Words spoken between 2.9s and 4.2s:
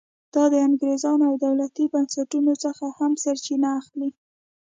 هم سرچینه اخلي.